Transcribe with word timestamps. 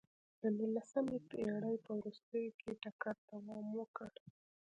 د 0.41 0.43
نولسمې 0.57 1.17
پېړۍ 1.29 1.75
په 1.85 1.91
وروستیو 1.99 2.55
کې 2.61 2.69
ټکر 2.83 3.15
دوام 3.29 3.67
وکړ. 3.79 4.11